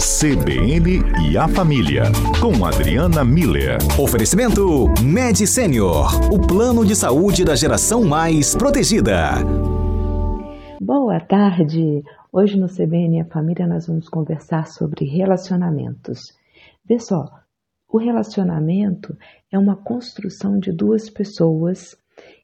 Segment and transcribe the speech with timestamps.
[0.00, 2.04] CBN e a Família,
[2.40, 3.76] com Adriana Miller.
[4.00, 9.32] Oferecimento Med Senior, o plano de saúde da geração mais protegida.
[10.80, 12.02] Boa tarde!
[12.32, 16.32] Hoje no CBN e a Família nós vamos conversar sobre relacionamentos.
[16.82, 17.28] Vê só,
[17.86, 19.14] o relacionamento
[19.52, 21.94] é uma construção de duas pessoas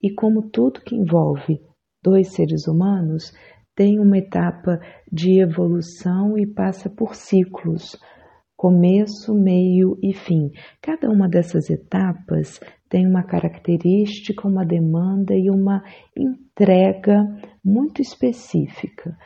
[0.00, 1.60] e, como tudo que envolve
[2.00, 3.32] dois seres humanos,
[3.80, 4.78] tem uma etapa
[5.10, 7.98] de evolução e passa por ciclos,
[8.54, 10.50] começo, meio e fim.
[10.82, 12.60] Cada uma dessas etapas
[12.90, 15.82] tem uma característica, uma demanda e uma
[16.14, 17.24] entrega
[17.64, 19.16] muito específica.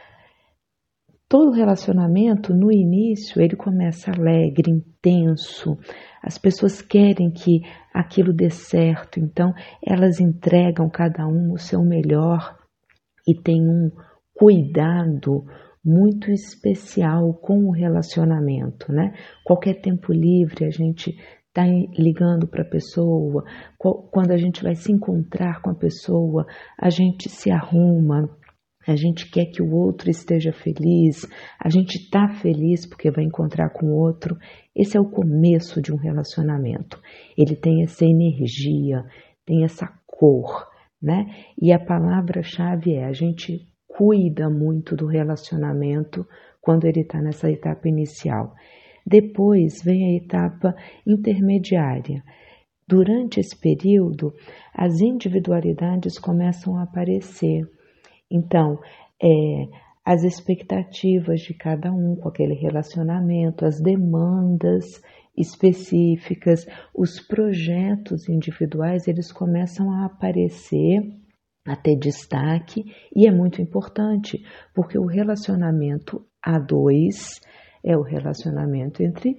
[1.28, 5.76] Todo relacionamento, no início, ele começa alegre, intenso.
[6.22, 7.62] As pessoas querem que
[7.92, 9.52] aquilo dê certo, então
[9.84, 12.56] elas entregam cada um o seu melhor
[13.26, 13.90] e tem um
[14.34, 15.44] cuidado
[15.84, 19.12] muito especial com o relacionamento, né?
[19.44, 21.14] Qualquer tempo livre a gente
[21.48, 21.64] está
[21.96, 23.44] ligando para a pessoa,
[23.78, 26.46] quando a gente vai se encontrar com a pessoa,
[26.76, 28.28] a gente se arruma,
[28.86, 31.26] a gente quer que o outro esteja feliz,
[31.62, 34.36] a gente está feliz porque vai encontrar com o outro.
[34.74, 37.00] Esse é o começo de um relacionamento.
[37.38, 39.04] Ele tem essa energia,
[39.46, 40.66] tem essa cor,
[41.00, 41.26] né?
[41.60, 46.26] E a palavra-chave é a gente cuida muito do relacionamento
[46.60, 48.54] quando ele está nessa etapa inicial.
[49.06, 50.74] Depois vem a etapa
[51.06, 52.22] intermediária.
[52.88, 54.32] Durante esse período,
[54.74, 57.68] as individualidades começam a aparecer.
[58.30, 58.80] Então,
[59.22, 59.28] é,
[60.04, 65.00] as expectativas de cada um com aquele relacionamento, as demandas
[65.36, 71.00] específicas, os projetos individuais, eles começam a aparecer
[71.66, 72.84] a ter destaque
[73.14, 77.40] e é muito importante, porque o relacionamento a dois
[77.82, 79.38] é o relacionamento entre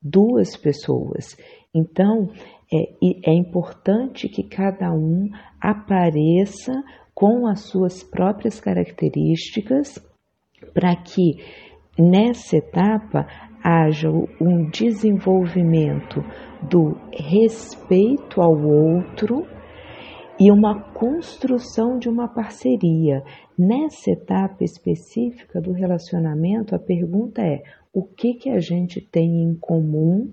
[0.00, 1.36] duas pessoas.
[1.74, 2.30] Então,
[2.72, 5.28] é, é importante que cada um
[5.60, 6.72] apareça
[7.14, 9.98] com as suas próprias características
[10.74, 11.36] para que
[11.98, 13.26] nessa etapa
[13.62, 16.22] haja um desenvolvimento
[16.62, 19.46] do respeito ao outro
[20.42, 23.22] e uma construção de uma parceria.
[23.56, 29.54] Nessa etapa específica do relacionamento, a pergunta é: o que que a gente tem em
[29.54, 30.32] comum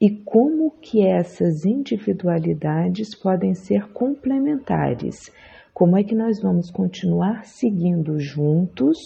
[0.00, 5.32] e como que essas individualidades podem ser complementares?
[5.74, 8.96] Como é que nós vamos continuar seguindo juntos,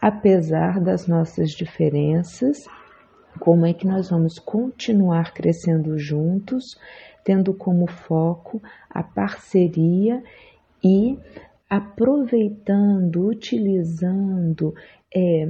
[0.00, 2.64] apesar das nossas diferenças?
[3.40, 6.78] Como é que nós vamos continuar crescendo juntos,
[7.24, 10.22] tendo como foco a parceria
[10.84, 11.18] e
[11.68, 14.74] aproveitando, utilizando
[15.14, 15.48] é,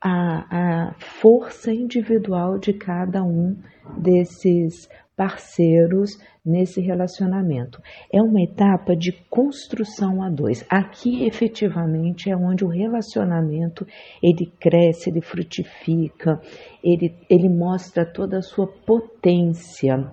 [0.00, 3.56] a, a força individual de cada um
[3.98, 7.80] desses parceiros nesse relacionamento.
[8.12, 10.64] É uma etapa de construção a dois.
[10.68, 13.86] Aqui efetivamente é onde o relacionamento
[14.22, 16.40] ele cresce, ele frutifica,
[16.82, 20.12] ele, ele mostra toda a sua potência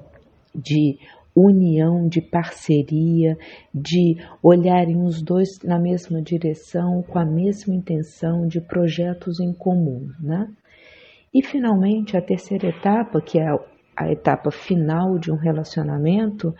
[0.54, 0.98] de
[1.36, 3.38] união, de parceria,
[3.74, 10.10] de olharem os dois na mesma direção, com a mesma intenção, de projetos em comum,
[10.20, 10.48] né?
[11.34, 13.48] E finalmente a terceira etapa, que é
[13.96, 16.54] a etapa final de um relacionamento,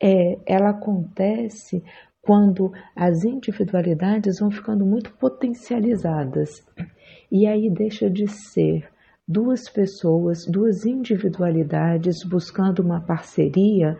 [0.00, 1.82] é, ela acontece
[2.22, 6.64] quando as individualidades vão ficando muito potencializadas
[7.30, 8.88] e aí deixa de ser
[9.26, 13.96] duas pessoas, duas individualidades buscando uma parceria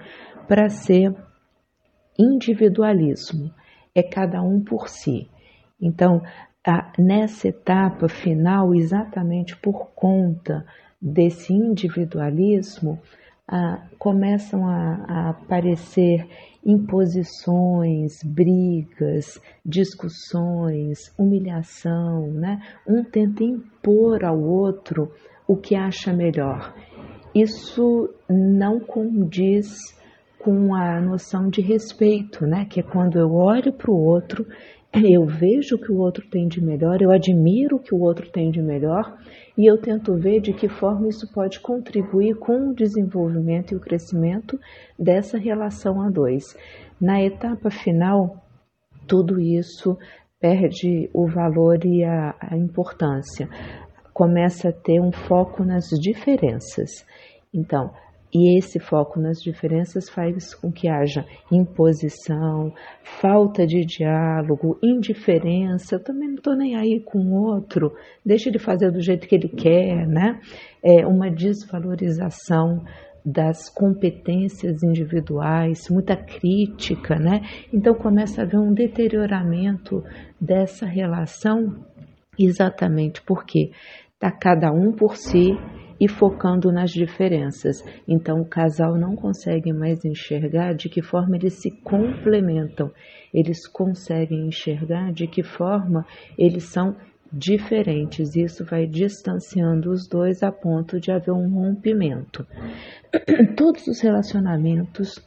[0.46, 1.14] para ser
[2.18, 3.52] individualismo,
[3.94, 5.28] é cada um por si.
[5.80, 6.22] Então,
[6.66, 10.64] a, nessa etapa final, exatamente por conta
[11.00, 13.00] desse individualismo,
[13.46, 16.26] a, começam a, a aparecer
[16.64, 22.62] imposições, brigas, discussões, humilhação, né?
[22.88, 25.12] Um tenta impor ao outro
[25.46, 26.74] o que acha melhor.
[27.34, 29.94] Isso não condiz
[30.38, 32.64] com a noção de respeito, né?
[32.64, 34.46] Que é quando eu olho para o outro,
[35.02, 38.30] eu vejo o que o outro tem de melhor, eu admiro o que o outro
[38.30, 39.18] tem de melhor
[39.56, 43.80] e eu tento ver de que forma isso pode contribuir com o desenvolvimento e o
[43.80, 44.58] crescimento
[44.98, 46.44] dessa relação a dois.
[47.00, 48.44] Na etapa final,
[49.06, 49.98] tudo isso
[50.40, 53.48] perde o valor e a, a importância,
[54.12, 57.04] começa a ter um foco nas diferenças.
[57.52, 57.90] Então,
[58.34, 62.72] E esse foco nas diferenças faz com que haja imposição,
[63.20, 65.94] falta de diálogo, indiferença.
[65.94, 67.92] Eu também não estou nem aí com o outro,
[68.26, 70.40] deixa ele fazer do jeito que ele quer, né?
[70.82, 72.82] É uma desvalorização
[73.24, 77.40] das competências individuais, muita crítica, né?
[77.72, 80.02] Então começa a haver um deterioramento
[80.40, 81.86] dessa relação,
[82.36, 83.70] exatamente porque
[84.14, 85.56] está cada um por si
[86.00, 87.76] e focando nas diferenças.
[88.06, 92.90] Então o casal não consegue mais enxergar de que forma eles se complementam,
[93.32, 96.04] eles conseguem enxergar de que forma
[96.38, 96.96] eles são
[97.32, 98.36] diferentes.
[98.36, 102.46] Isso vai distanciando os dois a ponto de haver um rompimento.
[103.56, 105.20] Todos os relacionamentos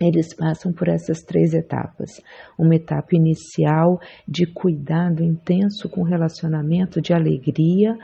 [0.00, 2.20] eles passam por essas três etapas.
[2.58, 7.96] Uma etapa inicial de cuidado intenso com relacionamento, de alegria,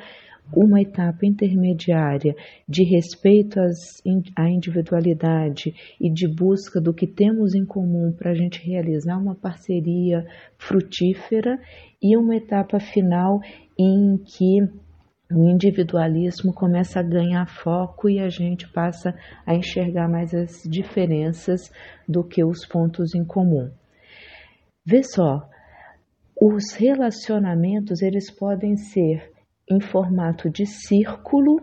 [0.54, 2.34] uma etapa intermediária
[2.68, 3.76] de respeito às,
[4.36, 9.34] à individualidade e de busca do que temos em comum para a gente realizar uma
[9.34, 11.58] parceria frutífera,
[12.00, 13.40] e uma etapa final
[13.78, 14.60] em que
[15.30, 19.14] o individualismo começa a ganhar foco e a gente passa
[19.44, 21.70] a enxergar mais as diferenças
[22.08, 23.70] do que os pontos em comum.
[24.86, 25.46] Vê só,
[26.40, 29.30] os relacionamentos eles podem ser
[29.70, 31.60] em formato de círculo,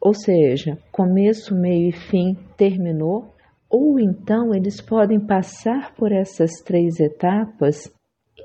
[0.00, 3.34] ou seja, começo, meio e fim terminou,
[3.68, 7.92] ou então eles podem passar por essas três etapas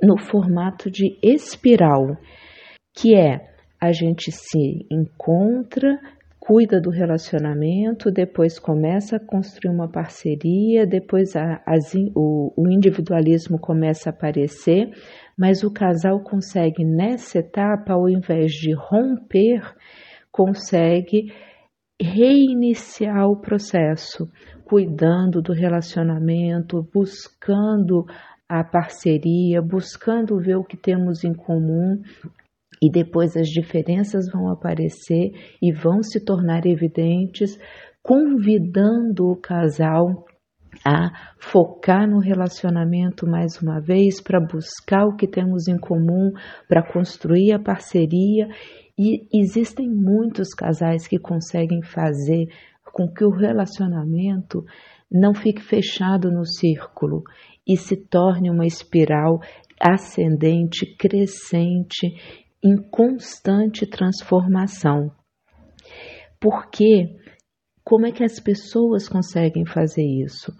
[0.01, 2.17] no formato de espiral,
[2.95, 5.99] que é a gente se encontra,
[6.41, 11.63] cuida do relacionamento, depois começa a construir uma parceria, depois a,
[12.15, 14.89] o, o individualismo começa a aparecer,
[15.37, 19.61] mas o casal consegue nessa etapa, ao invés de romper,
[20.31, 21.31] consegue
[22.01, 24.27] reiniciar o processo,
[24.65, 28.03] cuidando do relacionamento, buscando
[28.49, 32.01] a parceria, buscando ver o que temos em comum
[32.81, 35.31] e depois as diferenças vão aparecer
[35.61, 37.59] e vão se tornar evidentes,
[38.01, 40.25] convidando o casal
[40.85, 46.31] a focar no relacionamento mais uma vez, para buscar o que temos em comum,
[46.67, 48.47] para construir a parceria.
[48.97, 52.47] E existem muitos casais que conseguem fazer
[52.93, 54.63] com que o relacionamento
[55.11, 57.23] não fique fechado no círculo
[57.67, 59.39] e se torne uma espiral
[59.79, 62.13] ascendente, crescente,
[62.63, 65.11] em constante transformação.
[66.39, 67.15] Porque
[67.83, 70.53] como é que as pessoas conseguem fazer isso?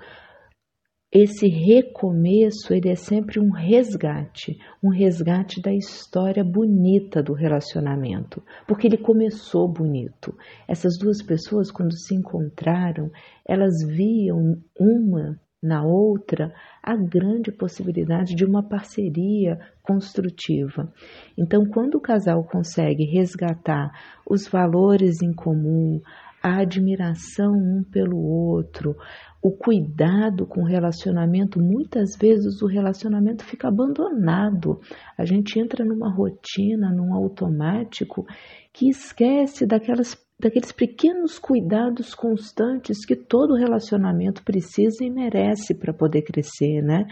[1.14, 8.88] Esse recomeço, ele é sempre um resgate, um resgate da história bonita do relacionamento, porque
[8.88, 10.34] ele começou bonito.
[10.66, 13.12] Essas duas pessoas, quando se encontraram,
[13.46, 20.92] elas viam uma na outra a grande possibilidade de uma parceria construtiva.
[21.38, 23.92] Então, quando o casal consegue resgatar
[24.28, 26.02] os valores em comum,
[26.42, 28.96] a admiração um pelo outro,
[29.44, 34.80] o cuidado com o relacionamento, muitas vezes o relacionamento fica abandonado.
[35.18, 38.26] A gente entra numa rotina, num automático
[38.74, 46.24] que esquece daquelas daqueles pequenos cuidados constantes que todo relacionamento precisa e merece para poder
[46.24, 47.06] crescer, né?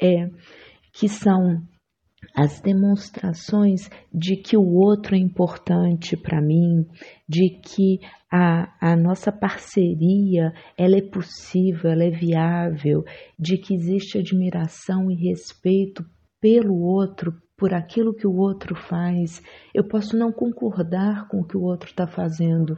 [0.00, 0.28] É,
[0.92, 1.62] que são
[2.34, 6.86] as demonstrações de que o outro é importante para mim,
[7.28, 7.98] de que
[8.30, 13.04] a, a nossa parceria ela é possível, ela é viável,
[13.38, 16.04] de que existe admiração e respeito
[16.40, 19.42] pelo outro, por aquilo que o outro faz.
[19.74, 22.76] Eu posso não concordar com o que o outro está fazendo,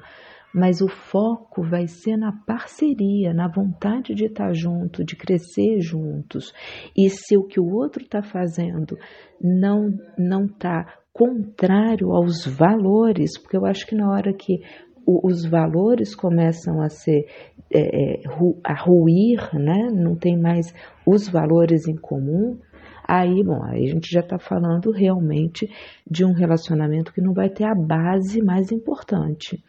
[0.55, 6.53] mas o foco vai ser na parceria, na vontade de estar junto, de crescer juntos.
[6.97, 8.97] E se o que o outro está fazendo
[9.41, 14.61] não não está contrário aos valores, porque eu acho que na hora que
[15.07, 17.27] os valores começam a ser
[17.73, 18.23] é, é
[18.65, 19.89] a ruir, né?
[19.93, 20.75] Não tem mais
[21.07, 22.59] os valores em comum.
[23.09, 25.71] Aí, bom, aí a gente já está falando realmente
[26.11, 29.63] de um relacionamento que não vai ter a base mais importante.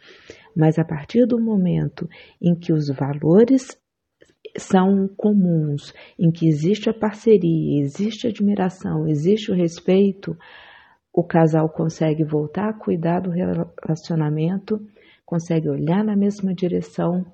[0.56, 2.08] Mas a partir do momento
[2.42, 3.80] em que os valores
[4.56, 10.36] são comuns, em que existe a parceria, existe a admiração, existe o respeito,
[11.12, 14.80] o casal consegue voltar a cuidar do relacionamento,
[15.24, 17.24] consegue olhar na mesma direção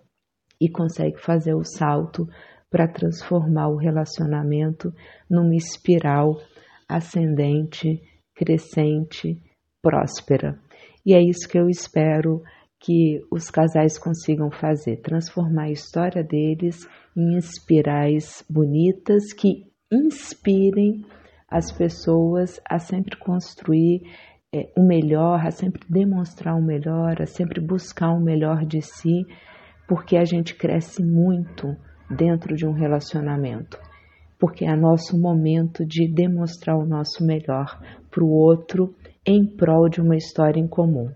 [0.60, 2.28] e consegue fazer o salto
[2.70, 4.92] para transformar o relacionamento
[5.28, 6.36] numa espiral
[6.88, 8.02] ascendente,
[8.34, 9.40] crescente,
[9.82, 10.58] próspera.
[11.04, 12.42] E é isso que eu espero
[12.80, 21.04] que os casais consigam fazer, transformar a história deles em espirais bonitas que inspirem
[21.48, 24.02] as pessoas a sempre construir
[24.52, 29.26] é, o melhor, a sempre demonstrar o melhor, a sempre buscar o melhor de si,
[29.88, 31.76] porque a gente cresce muito
[32.10, 33.78] dentro de um relacionamento,
[34.38, 37.80] porque é nosso momento de demonstrar o nosso melhor
[38.10, 38.94] para o outro
[39.26, 41.10] em prol de uma história em comum.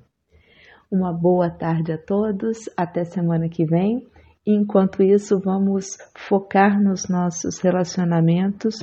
[0.91, 4.07] Uma boa tarde a todos, até semana que vem.
[4.47, 8.77] Enquanto isso, vamos focar nos nossos relacionamentos,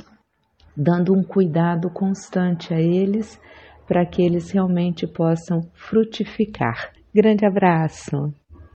[0.76, 3.40] dando um cuidado constante a eles
[3.88, 6.92] para que eles realmente possam frutificar.
[7.12, 8.32] Grande abraço!